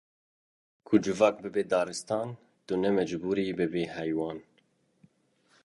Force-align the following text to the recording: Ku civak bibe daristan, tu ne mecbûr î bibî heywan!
Ku 0.85 0.93
civak 1.03 1.35
bibe 1.43 1.61
daristan, 1.71 2.27
tu 2.65 2.73
ne 2.81 2.89
mecbûr 2.97 3.37
î 3.49 3.53
bibî 3.59 3.83
heywan! 3.95 4.37